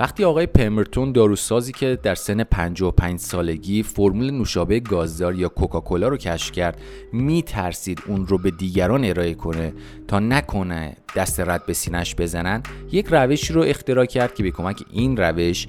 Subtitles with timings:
[0.00, 6.16] وقتی آقای پمرتون داروسازی که در سن 55 سالگی فرمول نوشابه گازدار یا کوکاکولا رو
[6.16, 6.80] کشف کرد
[7.12, 9.72] میترسید اون رو به دیگران ارائه کنه
[10.08, 14.82] تا نکنه دست رد به سینش بزنن؟ یک روشی رو اختراع کرد که به کمک
[14.92, 15.66] این روش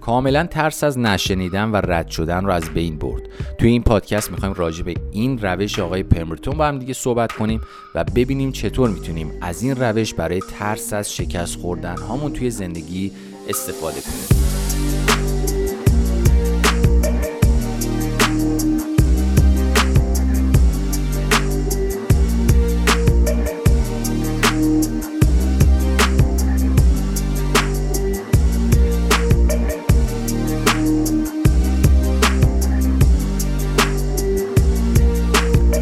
[0.00, 3.22] کاملا ترس از نشنیدن و رد شدن رو از بین برد.
[3.58, 7.60] توی این پادکست می‌خوایم راجع به این روش آقای پمرتون با هم دیگه صحبت کنیم
[7.94, 13.12] و ببینیم چطور می‌تونیم از این روش برای ترس از شکست خوردن هامون توی زندگی
[13.48, 14.42] استفاده کنیم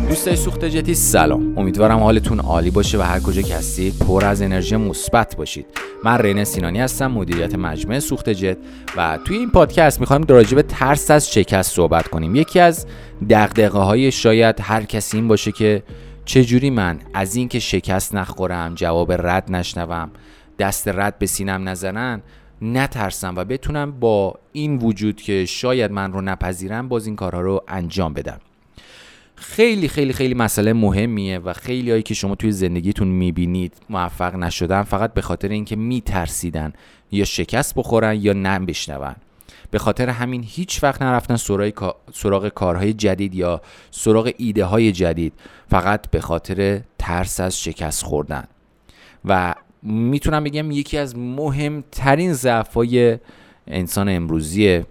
[0.08, 1.58] دوستای سوخت جتی سلام.
[1.58, 5.79] امیدوارم حالتون عالی باشه و هر کجا که هستید پر از انرژی مثبت باشید.
[6.04, 8.58] من رینه سینانی هستم مدیریت مجموعه سوخت جت
[8.96, 12.34] و توی این پادکست می‌خوایم راجع به ترس از شکست صحبت کنیم.
[12.34, 12.86] یکی از
[13.30, 15.82] دغدغه های شاید هر کسی این باشه که
[16.24, 20.10] چجوری من از اینکه شکست نخورم جواب رد نشنوم
[20.58, 22.22] دست رد به سینم نزنن
[22.62, 27.64] نترسم و بتونم با این وجود که شاید من رو نپذیرم باز این کارها رو
[27.68, 28.40] انجام بدم.
[29.40, 34.82] خیلی خیلی خیلی مسئله مهمیه و خیلی هایی که شما توی زندگیتون می‌بینید موفق نشدن
[34.82, 36.72] فقط به خاطر اینکه میترسیدن
[37.12, 39.14] یا شکست بخورن یا نم بشنون.
[39.70, 45.32] به خاطر همین هیچ وقت نرفتن سراغ, سراغ کارهای جدید یا سراغ ایده های جدید
[45.70, 48.44] فقط به خاطر ترس از شکست خوردن.
[49.24, 53.18] و می‌تونم بگم یکی از مهمترین ضعفای
[53.66, 54.86] انسان امروزیه.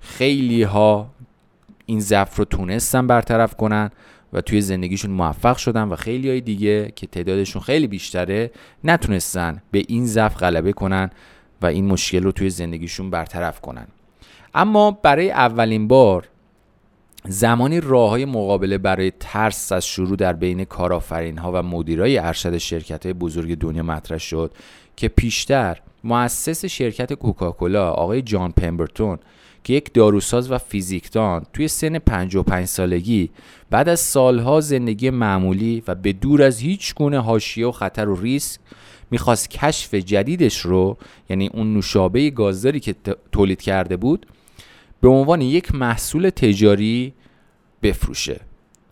[0.00, 1.10] خیلی ها
[1.86, 3.90] این ضعف رو تونستن برطرف کنن
[4.32, 8.50] و توی زندگیشون موفق شدن و خیلی های دیگه که تعدادشون خیلی بیشتره
[8.84, 11.10] نتونستن به این ضعف غلبه کنن
[11.62, 13.86] و این مشکل رو توی زندگیشون برطرف کنن.
[14.54, 16.28] اما برای اولین بار
[17.28, 22.58] زمانی راه های مقابله برای ترس از شروع در بین کارآفرین ها و مدیرای ارشد
[22.58, 24.52] شرکت های بزرگ دنیا مطرح شد
[24.96, 29.18] که پیشتر مؤسس شرکت کوکاکولا آقای جان پمبرتون
[29.64, 33.30] که یک داروساز و فیزیکدان توی سن 55 سالگی
[33.70, 38.20] بعد از سالها زندگی معمولی و به دور از هیچ گونه حاشیه و خطر و
[38.20, 38.60] ریسک
[39.10, 40.96] می‌خواست کشف جدیدش رو
[41.30, 42.94] یعنی اون نوشابه گازداری که
[43.32, 44.26] تولید کرده بود
[45.00, 47.12] به عنوان یک محصول تجاری
[47.82, 48.40] بفروشه.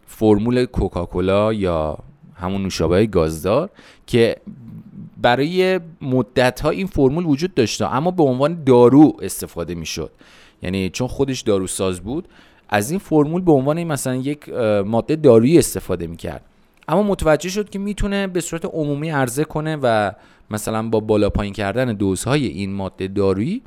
[0.07, 1.99] فرمول کوکاکولا یا
[2.35, 3.71] همون نوشابه گازدار
[4.07, 4.37] که
[5.23, 10.11] برای مدت ها این فرمول وجود داشته اما به عنوان دارو استفاده می‌شد.
[10.63, 12.29] یعنی چون خودش داروساز بود
[12.69, 14.49] از این فرمول به عنوان مثلا یک
[14.87, 16.45] ماده دارویی استفاده می‌کرد.
[16.89, 20.13] اما متوجه شد که می‌تونه به صورت عمومی عرضه کنه و
[20.51, 23.63] مثلا با بالا پایین کردن دوزهای این ماده دارویی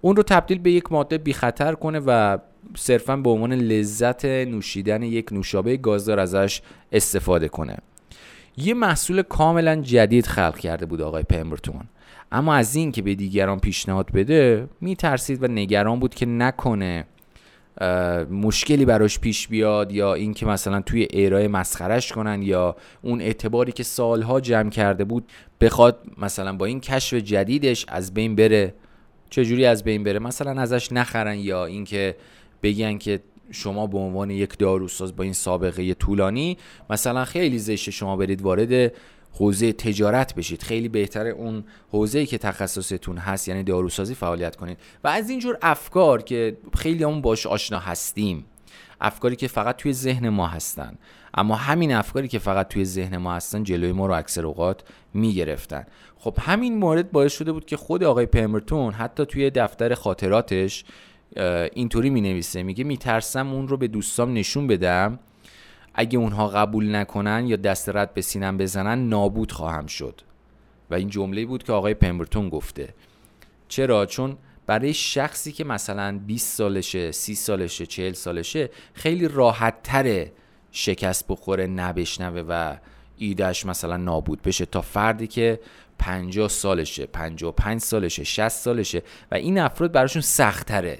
[0.00, 2.38] اون رو تبدیل به یک ماده بی خطر کنه و
[2.76, 7.76] صرفا به عنوان لذت نوشیدن یک نوشابه گازدار ازش استفاده کنه.
[8.56, 11.80] یه محصول کاملا جدید خلق کرده بود آقای پمبرتون
[12.32, 17.04] اما از این که به دیگران پیشنهاد بده میترسید و نگران بود که نکنه
[18.30, 23.82] مشکلی براش پیش بیاد یا اینکه مثلا توی ایرای مسخرش کنن یا اون اعتباری که
[23.82, 25.24] سالها جمع کرده بود
[25.60, 28.74] بخواد مثلا با این کشف جدیدش از بین بره.
[29.30, 32.16] چجوری از بین بره؟ مثلا ازش نخرن یا اینکه
[32.62, 33.20] بگن که
[33.50, 36.58] شما به عنوان یک داروساز با این سابقه طولانی
[36.90, 38.92] مثلا خیلی زشت شما برید وارد
[39.32, 40.62] حوزه تجارت بشید.
[40.62, 44.78] خیلی بهتره اون حوزه‌ای که تخصصتون هست یعنی داروسازی فعالیت کنید.
[45.04, 48.44] و از اینجور افکار که خیلی همون باش آشنا هستیم
[49.00, 50.98] افکاری که فقط توی ذهن ما هستن.
[51.34, 54.82] اما همین افکاری که فقط توی ذهن ما هستن جلوی ما رو اکثر اوقات
[55.14, 55.86] می‌گرفتن.
[56.18, 60.84] خب همین مورد باعث شده بود که خود آقای پمرتون حتی توی دفتر خاطراتش
[61.72, 65.18] اینطوری می نویسه میگه میترسم اون رو به دوستام نشون بدم
[65.96, 70.20] اگه اونها قبول نکنن یا دست رد به سینم بزنن نابود خواهم شد.
[70.90, 72.94] و این جمله بود که آقای پمبرتون گفته.
[73.68, 74.36] چرا؟ چون
[74.66, 80.32] برای شخصی که مثلا 20 سالشه 30 سالشه 40 سالشه خیلی راحت تره
[80.72, 82.76] شکست بخوره نبشنوه و
[83.16, 85.60] ایدهش مثلا نابود بشه تا فردی که
[85.98, 90.98] 50 سالشه 55 سالشه 60 سالشه و این افراد براشون سختره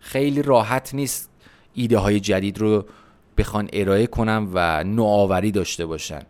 [0.00, 1.30] خیلی راحت نیست
[1.74, 2.84] ایده های جدید رو
[3.40, 6.22] بخوان ارائه کنن و نوآوری داشته باشن.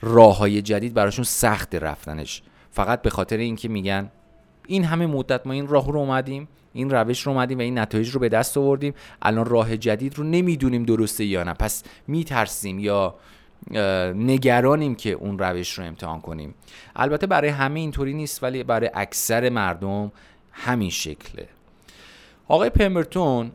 [0.00, 2.42] راه های جدید براشون سخت رفتنش.
[2.70, 4.10] فقط به خاطر اینکه میگن
[4.66, 8.10] این همه مدت ما این راه رو اومدیم این روش رو اومدیم و این نتایج
[8.10, 8.94] رو به دست آوردیم.
[9.22, 11.52] الان راه جدید رو نمی‌دونیم درسته یا نه.
[11.52, 13.14] پس میترسیم یا
[14.14, 16.54] نگرانیم که اون روش رو امتحان کنیم.
[16.96, 20.12] البته برای همه اینطوری نیست ولی برای اکثر مردم
[20.52, 21.48] همین شکله.
[22.48, 23.52] آقای پمبرتون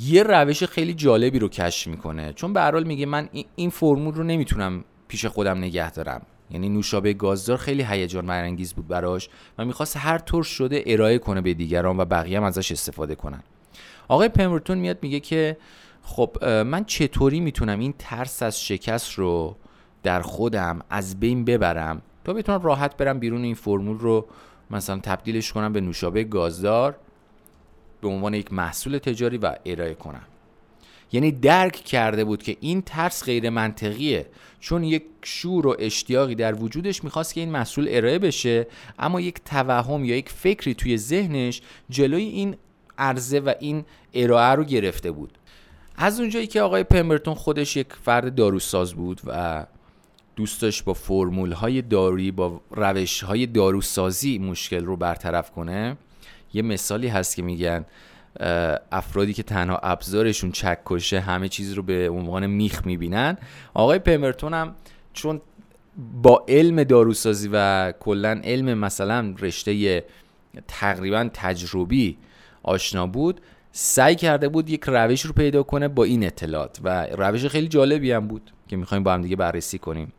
[0.00, 2.32] یه روش خیلی جالبی رو کشف می‌کنه.
[2.32, 6.22] چون به حال میگه من این فرمول رو نمی‌تونم پیش خودم نگه دارم.
[6.50, 9.28] یعنی نوشابه گازدار خیلی هیجان برانگیز بود براش
[9.58, 13.42] و می‌خواست هر طور شده ارائه کنه به دیگران و بقیه هم ازش استفاده کنن.
[14.08, 15.56] آقای پمبرتون میاد میگه که
[16.02, 19.56] خب من چطوری می‌تونم این ترس از شکست رو
[20.02, 24.26] در خودم از بین ببرم؟ تا بتونم راحت برم بیرون این فرمول رو
[24.70, 26.96] مثلا تبدیلش کنم به نوشابه گازدار
[28.00, 30.22] به عنوان یک محصول تجاری و ارائه کنم.
[31.12, 34.26] یعنی درک کرده بود که این ترس غیر منطقیه
[34.60, 38.66] چون یک شور و اشتیاقی در وجودش می‌خواست که این محصول ارائه بشه
[38.98, 42.56] اما یک توهم یا یک فکری توی ذهنش جلوی این
[42.98, 45.38] عرضه و این ارائه رو گرفته بود.
[45.96, 49.66] از اونجایی که آقای پمبرتون خودش یک فرد داروساز بود و
[50.36, 55.96] دوست داشت با فرمول های دارویی با روش های داروسازی مشکل رو برطرف کنه
[56.52, 57.84] یه مثالی هست که میگن
[58.92, 63.38] افرادی که تنها ابزارشون چکشه همه چیز رو به عنوان میخ می‌بینن.
[63.74, 64.74] آقای پمرتون هم
[65.12, 65.40] چون
[66.22, 70.04] با علم داروسازی و کلا علم مثلا رشته
[70.68, 72.18] تقریبا تجربی
[72.62, 73.40] آشنا بود
[73.72, 76.78] سعی کرده بود یک روش رو پیدا کنه با این اطلاعات.
[76.84, 80.12] و روش خیلی جالبی هم بود که می‌خوایم با هم دیگه بررسی کنیم.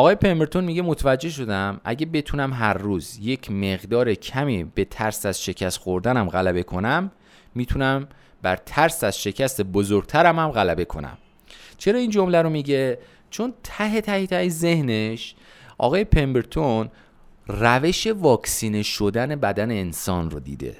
[0.00, 1.80] آقای پمرتون میگه متوجه شدم.
[1.84, 7.10] اگه بتونم هر روز یک مقدار کمی به ترس از شکست خوردنم غلبه کنم
[7.54, 8.08] می‌تونم
[8.42, 11.18] بر ترس از شکست بزرگترم هم غلبه کنم.
[11.78, 12.98] چرا این جمله رو میگه؟
[13.30, 15.34] چون ته ته ته ذهنش
[15.78, 16.88] آقای پمبرتون
[17.46, 20.76] روش واکسینه شدن بدن انسان رو دیده.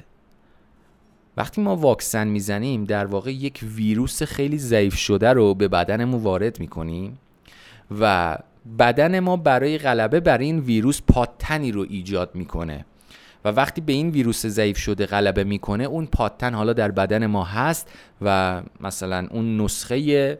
[1.36, 6.60] وقتی ما واکسن می‌زنیم در واقع یک ویروس خیلی ضعیف شده رو به بدنمون وارد
[6.60, 7.18] می‌کنیم
[8.00, 8.38] و
[8.78, 12.84] بدن ما برای غلبه بر این ویروس پاتنی رو ایجاد می‌کنه.
[13.44, 17.44] و وقتی به این ویروس ضعیف شده غلبه می‌کنه اون پاتن حالا در بدن ما
[17.44, 17.90] هست
[18.22, 20.38] و مثلا اون نسخه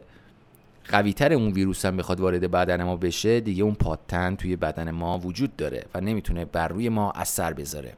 [0.89, 5.19] قویتر اون ویروس هم بخواد وارد بدن ما بشه دیگه اون پاتن توی بدن ما
[5.19, 7.93] وجود داره و نمی‌تونه بر روی ما اثر بذاره.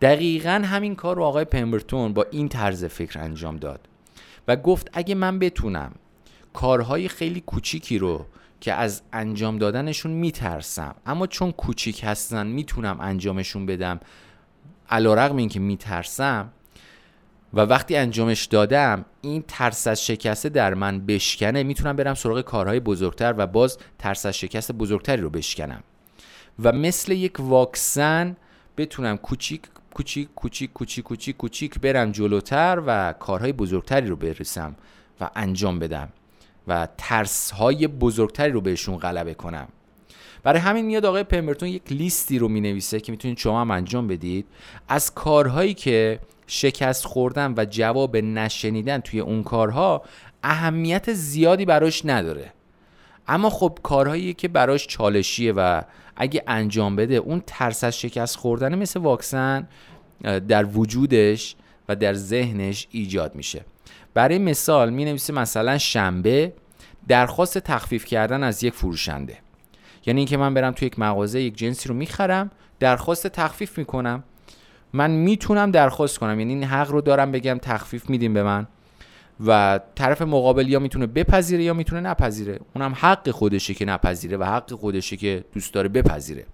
[0.00, 3.80] دقیقا همین کار رو آقای پمبرتون با این طرز فکر انجام داد
[4.48, 5.92] و گفت اگه من بتونم
[6.52, 8.26] کارهای خیلی کوچیکی رو
[8.60, 10.94] که از انجام دادنشون میترسم.
[11.06, 14.00] اما چون کوچیک هستن می‌تونم انجامشون بدم.
[14.90, 16.50] علا رقم این که میترسم
[17.54, 22.80] و وقتی انجامش دادم این ترس از شکسته در من بشکنه می‌تونم برم سراغ کارهای
[22.80, 25.82] بزرگتر و باز ترس از شکست بزرگتری رو بشکنم.
[26.62, 28.36] و مثل یک واکسن
[28.76, 29.62] بتونم کوچیک
[29.94, 34.76] کوچیک کوچیک کوچیک کوچیک کوچیک برم جلوتر و کارهای بزرگتری رو برسم
[35.20, 36.08] و انجام بدم.
[36.68, 39.68] و ترس های بزرگتری رو بهشون غلبه کنم.
[40.42, 44.06] برای همین میاد آقای پمبرتون یک لیستی رو می نویسه که می‌تونید شما هم انجام
[44.06, 44.46] بدید.
[44.88, 50.02] از کارهایی که شکست خوردن و جواب نشنیدن توی اون کارها
[50.42, 52.52] اهمیت زیادی براش نداره.
[53.28, 55.82] اما خب کارهایی که براش چالشیه و
[56.16, 59.68] اگه انجام بده اون ترس از شکست خوردن مثل واکسن
[60.48, 61.56] در وجودش
[61.88, 63.64] و در ذهنش ایجاد میشه.
[64.18, 66.52] برای مثال می نویسه مثلا شنبه
[67.08, 69.38] درخواست تخفیف کردن از یک فروشنده.
[70.06, 72.50] یعنی اینکه من برم توی یک مغازه یک جنسی رو می‌خرم
[72.80, 74.24] درخواست تخفیف می‌کنم.
[74.92, 78.66] من می‌تونم درخواست کنم یعنی این حق رو دارم بگم تخفیف میدیم به من.
[79.46, 82.60] و طرف مقابل یا می‌تونه بپذیره یا می‌تونه نپذیره.
[82.74, 86.46] اونم حق خودشه که نپذیره و حق خودشه که دوست داره بپذیره.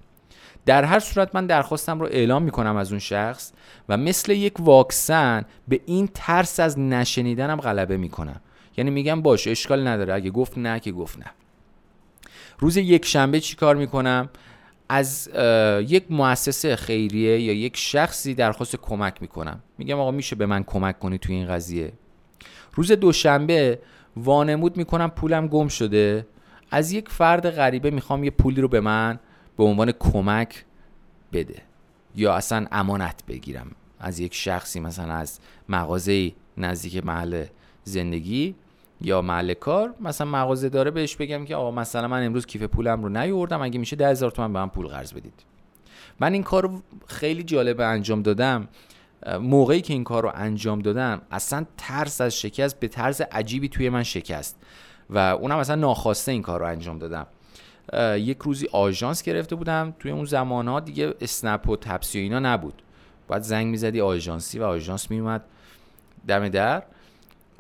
[0.67, 3.53] در هر صورت من درخواستم رو اعلام می‌کنم از اون شخص
[3.89, 8.41] و مثل یک واکسن به این ترس از نشنیدنم غلبه می‌کنم.
[8.77, 10.15] یعنی میگم باشه اشکال نداره.
[10.15, 11.27] اگه گفت نه که گفت نه.
[12.59, 14.29] روز یک شنبه چی کار می‌کنم؟
[14.89, 15.31] از
[15.89, 19.61] یک مؤسسه خیریه یا یک شخصی درخواست کمک می‌کنم.
[19.79, 21.93] میگم آقا میشه به من کمک کنی توی این قضیه.
[22.75, 23.79] روز دوشنبه
[24.17, 26.27] وانمود می‌کنم پولم گم شده.
[26.71, 29.19] از یک فرد غریبه می‌خوام یه پولی رو به من
[29.57, 30.65] به عنوان کمک
[31.33, 31.63] بده.
[32.17, 33.71] یا اصلا امانت بگیرم.
[33.99, 37.45] از یک شخصی مثلا از مغازه نزدیک محل
[37.85, 38.55] زندگی
[39.01, 43.03] یا محل کار مثلا مغازه داره بهش بگم که آقا مثلا من امروز کیف پولم
[43.03, 45.45] رو نیوردم اگه میشه ده هزار تومن به من پول قرض بدید.
[46.21, 48.69] من این کار خیلی جالب انجام دادم.
[49.41, 53.89] موقعی که این کار رو انجام دادم اصلا ترس از شکست به طرز عجیبی توی
[53.89, 54.57] من شکست.
[55.11, 57.27] و اونم اصلا ناخواسته این کار رو انجام دادم.
[58.17, 59.95] یک روزی آژانس گرفته بودم.
[59.99, 62.83] توی اون زمان ها دیگه اسنپ و تپسی و اینا نبود.
[63.29, 65.45] باید زنگ می‌زدی آژانسی و آژانس میومد
[66.29, 66.83] دم در.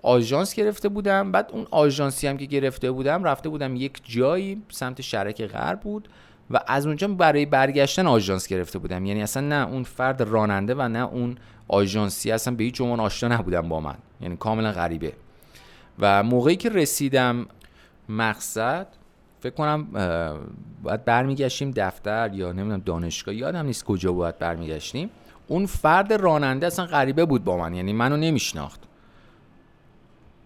[0.02, 1.32] آژانس گرفته بودم.
[1.32, 6.08] بعد اون آژانسی هم که گرفته بودم رفته بودم یک جایی سمت شرک غرب بود
[6.50, 9.06] و از اونجا برای برگشتن آژانس گرفته بودم.
[9.06, 11.36] یعنی اصلا نه اون فرد راننده و نه اون
[11.68, 12.32] آژانسی.
[12.32, 13.96] اصلا به هیچ عنوان آشنا نبودم با من.
[14.20, 15.12] یعنی کاملا غریبه.
[15.98, 17.46] و موقعی که رسیدم
[18.08, 18.86] مقصد
[19.44, 19.86] فکر کنم
[20.82, 25.10] باید برمیگشتیم دفتر یا نمی‌دونم دانشگاه یادم نیست کجا باید برمیگشتیم.
[25.46, 28.80] اون فرد راننده اصلا غریبه بود با من یعنی منو نمیشناخت.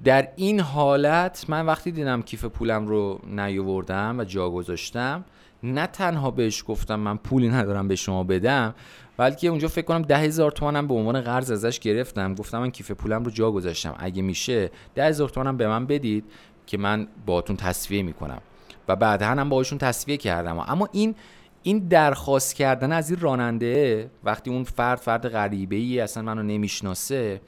[0.05, 5.25] در این حالت من وقتی دیدم کیف پولم رو نیاوردم و جا گذاشتم
[5.63, 8.75] نه تنها بهش گفتم من پولی ندارم به شما بدم
[9.17, 12.35] بلکه اونجا فکر کنم ده هزار تومنم به عنوان قرض ازش گرفتم.
[12.35, 13.95] گفتم من کیف پولم رو جا گذاشتم.
[13.99, 16.25] اگه میشه ده هزار تومنم به من بدید
[16.67, 18.41] که من باهاتون تصویه می‌کنم.
[18.89, 20.59] و بعدا هم باهاشون تصویه کردم.
[20.59, 21.15] اما این
[21.63, 27.41] این درخواست کردن از این راننده وقتی اون فرد فرد غریبه ای اصلا منو نمی‌شناسه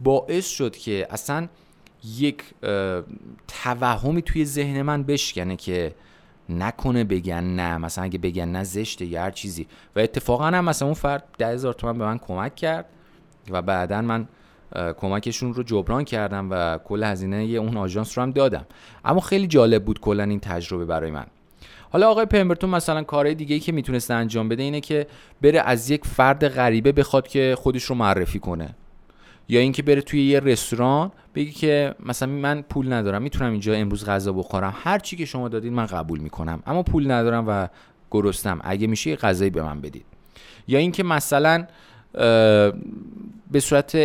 [0.00, 1.48] باعث شد که اصلا
[2.18, 2.42] یک
[3.48, 5.94] توهمی توی ذهن من بشکنه که
[6.48, 9.66] نکنه بگن نه مثلا اگه بگن نه زشته یا هر چیزی.
[9.96, 12.86] و اتفاقا هم مثلا اون فرد ده هزار تومن به من کمک کرد
[13.50, 14.28] و بعدا من
[14.96, 18.66] کمکشون رو جبران کردم و کل هزینه اون آژانس رو هم دادم.
[19.04, 21.26] اما خیلی جالب بود کلا این تجربه برای من.
[21.90, 25.06] حالا آقای پمبرتون مثلا کارهای دیگه ای که می‌تونسته انجام بده اینه که
[25.42, 28.74] بره از یک فرد غریبه بخواد که خودش رو معرفی کنه.
[29.48, 34.04] یا اینکه بره توی یه رستوران بگی که مثلا من پول ندارم می‌تونم اینجا امروز
[34.04, 34.74] غذا بخورم.
[34.76, 36.62] هر چی که شما دادید من قبول می‌کنم.
[36.66, 37.68] اما پول ندارم و
[38.10, 40.04] گرستم اگه میشه یه غذایی به من بدید.
[40.68, 41.66] یا اینکه مثلا
[43.52, 43.96] به صورت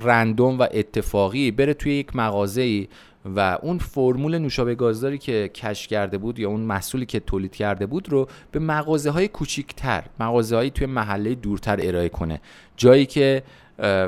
[0.00, 2.88] رندوم و اتفاقی بره توی یک مغازه
[3.24, 7.86] و اون فرمول نوشابه گازداری که کش کرده بود یا اون محصولی که تولید کرده
[7.86, 12.40] بود رو به مغازه های کوچیکتر مغازه توی محله دورتر ارائه کنه.
[12.76, 13.42] جایی که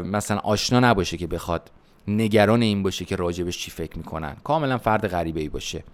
[0.04, 1.70] مثلا آشنا نباشه که بخواد.
[2.08, 4.36] نگران این باشه که راجبش چی فکر می‌کنن.
[4.44, 5.84] کاملا فرد غریبه ای باشه.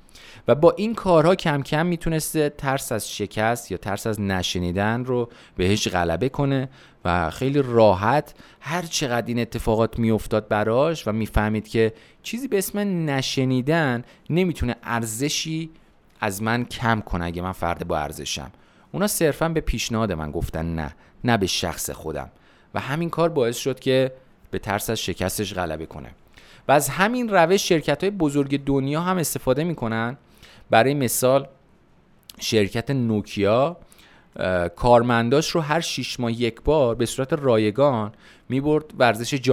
[0.48, 5.28] و با این کارها کم کم می‌تونسته ترس از شکست یا ترس از نشنیدن رو
[5.56, 6.68] بهش غلبه کنه
[7.04, 12.78] و خیلی راحت هر چقدر این اتفاقات میافتاد براش و می‌فهمید که چیزی به اسم
[13.10, 15.70] نشنیدن نمی‌تونه ارزشی
[16.20, 18.50] از من کم کنه اگه من فرد با ارزشم.
[18.92, 22.30] اونا صرفا به پیشنهاد من گفتن نه نه به شخص خودم.
[22.74, 24.12] و همین کار باعث شد که
[24.50, 26.10] به ترس از شکستش غلبه کنه.
[26.68, 30.16] و از همین روش شرکت های بزرگ دنیا هم استفاده می‌کنن.
[30.70, 31.48] برای مثال
[32.40, 33.76] شرکت نوکیا
[34.76, 38.12] کارمنداش رو هر شیش ماه یک بار به صورت رایگان
[38.48, 39.50] می‌برد ورزش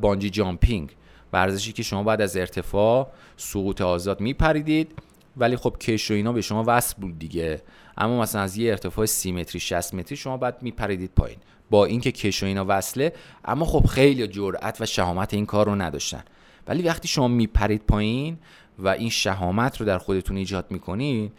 [0.00, 0.90] بانجی جامپینگ.
[1.32, 4.92] ورزشی که شما بعد از ارتفاع سقوط آزاد میپریدید.
[5.36, 7.62] ولی خب کش و اینا به شما وصل بود دیگه.
[7.96, 11.38] اما مثلا از یه ارتفاع 30 متری 60 متری شما بعد میپریدید پایین.
[11.70, 13.12] با اینکه کش و اینا وصله
[13.44, 16.24] اما خب خیلی جرأت و شهامت این کار رو نداشتن.
[16.66, 18.38] ولی وقتی شما میپرید پایین
[18.78, 21.32] و این شهامت رو در خودتون ایجاد می‌کنید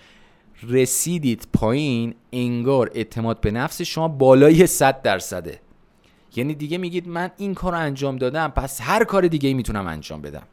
[0.63, 5.59] رسیدید پایین انگار اعتماد به نفس شما بالای 100 درصده.
[6.35, 10.21] یعنی دیگه میگید من این کار رو انجام دادم پس هر کار دیگه می‌تونم انجام
[10.21, 10.43] بدم.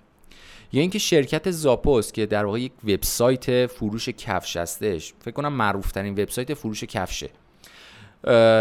[0.72, 5.92] یا اینکه شرکت زاپوس که در واقع یک وبسایت فروش کفش هستش فکر کنم معروف
[5.92, 7.30] ترین وبسایت فروش کفشه.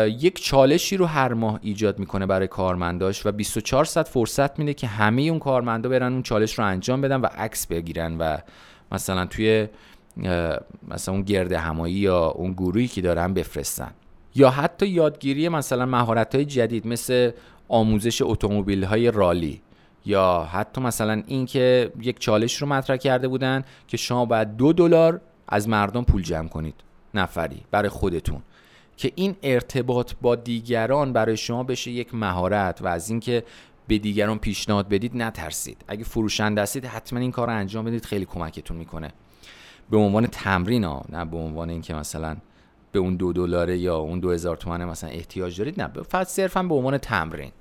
[0.07, 4.88] یک چالشی رو هر ماه ایجاد می‌کنه برای کارمنداش و 24 ساعت فرصت میده که
[4.88, 8.38] همه اون کارمندا برن اون چالش رو انجام بدن و عکس بگیرن و
[8.91, 9.67] مثلا توی
[10.88, 13.91] مثلا اون گرد همایی یا اون گروهی که دارن بفرستن.
[14.35, 17.31] یا حتی یادگیری مثلا مهارت های جدید مثل
[17.69, 19.62] آموزش اتومبیل های رالی
[20.05, 25.21] یا حتی مثلا اینکه یک چالش رو مطرح کرده بودن که شما باید دو دلار
[25.47, 26.75] از مردم پول جمع کنید
[27.13, 28.41] نفری برای خودتون.
[28.97, 33.43] که این ارتباط با دیگران برای شما بشه یک مهارت و از اینکه
[33.87, 35.85] به دیگران پیشنهاد بدید نترسید.
[35.87, 38.05] اگه فروشنده هستید حتما این کار رو انجام بدید.
[38.05, 39.11] خیلی کمکتون می‌کنه.
[39.89, 42.37] به عنوان تمرین ها نه به عنوان اینکه مثلا
[42.91, 45.87] به اون دو دلاره یا اون دو هزار تومن مثلا احتیاج دارید نه.
[45.87, 47.51] فقط صرفا به عنوان تمرین.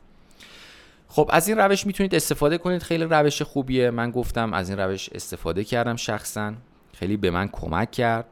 [1.08, 2.82] خب از این روش می‌تونید استفاده کنید.
[2.82, 3.90] خیلی روش خوبیه.
[3.90, 6.52] من گفتم از این روش استفاده کردم شخصا.
[6.92, 8.26] خیلی به من کمک کرد.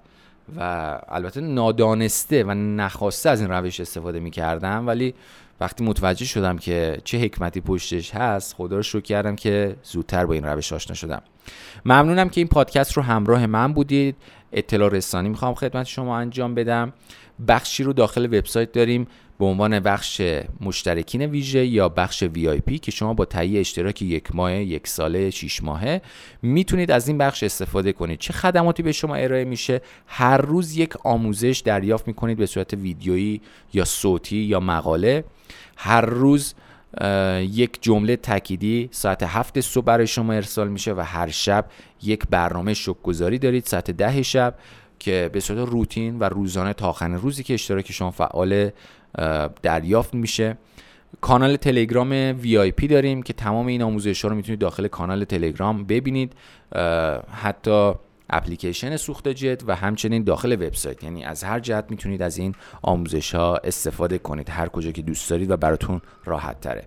[0.56, 5.14] و البته نادانسته و نخواسته از این روش استفاده می‌کردم ولی
[5.60, 10.34] وقتی متوجه شدم که چه حکمتی پشتش هست خدا رو شکر کردم که زودتر با
[10.34, 11.22] این روش آشنا شدم.
[11.84, 14.16] ممنونم که این پادکست رو همراه من بودید.
[14.52, 16.92] اطلاع رسانی می‌خوام خدمت شما انجام بدم.
[17.48, 19.06] بخشی رو داخل وبسایت داریم.
[19.42, 20.22] به عنوان بخش
[20.60, 25.62] مشترکین ویژه یا بخش VIP که شما با تهیه اشتراک یک ماه یک ساله شیش
[25.62, 26.02] ماهه
[26.42, 28.18] می‌تونید از این بخش استفاده کنید.
[28.18, 33.40] چه خدماتی به شما ارائه میشه؟ هر روز یک آموزش دریافت می‌کنید به صورت ویدیویی
[33.72, 35.24] یا صوتی یا مقاله.
[35.76, 36.54] هر روز
[37.40, 41.64] یک جمله تکیدی ساعت هفت صبح برای شما ارسال میشه و هر شب
[42.02, 44.54] یک برنامه گذاری دارید ساعت ده شب
[44.98, 48.70] که به صورت روتین و روزانه تا آخر روزی که اشتراک شما فعال
[49.62, 50.56] دریافت میشه.
[51.20, 52.32] کانال تلگرام
[52.70, 56.32] پی داریم که تمام این آموزش ها رو می‌تونید داخل کانال تلگرام ببینید.
[57.42, 57.92] حتی
[58.30, 61.04] اپلیکیشن سوخت جت و همچنین داخل وبسایت.
[61.04, 64.50] یعنی از هر جهت می‌تونید از این آموزش ها استفاده کنید.
[64.50, 66.84] هر کجا که دوست دارید و براتون راحت تره.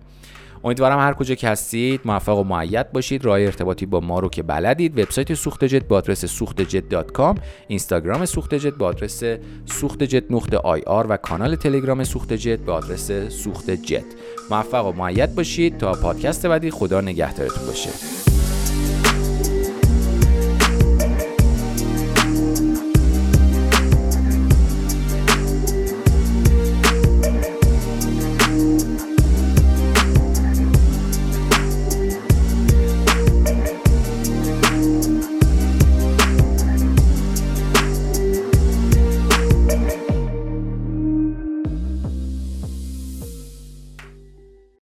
[0.66, 3.24] امیدوارم هر کجا که هستید موفق و معید باشید.
[3.24, 4.98] راه ارتباطی با ما رو که بلدید.
[4.98, 6.84] وبسایت سوخت جت با آدرس سوخت جت
[7.68, 9.22] اینستاگرام سوخت جت با آدرس
[9.66, 14.04] سوخت جت نقطه آی آر و کانال تلگرام سوخت جت با آدرس سوخت جت
[14.50, 15.78] موفق و معید باشید.
[15.78, 18.15] تا پادکست بعدی خدا نگهدارتون باشه.